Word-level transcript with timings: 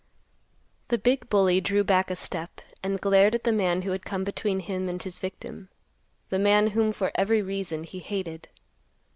The 0.87 0.97
big 0.97 1.29
bully 1.29 1.61
drew 1.61 1.83
back 1.83 2.09
a 2.09 2.15
step, 2.15 2.61
and 2.81 2.99
glared 2.99 3.35
at 3.35 3.43
the 3.43 3.51
man 3.51 3.83
who 3.83 3.91
had 3.91 4.03
come 4.03 4.23
between 4.23 4.61
him 4.61 4.89
and 4.89 4.99
his 4.99 5.19
victim; 5.19 5.69
the 6.29 6.39
man 6.39 6.69
whom, 6.71 6.91
for 6.91 7.11
every 7.13 7.43
reason, 7.43 7.83
he 7.83 7.99
hated. 7.99 8.47